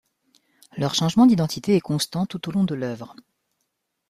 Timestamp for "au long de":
2.49-2.73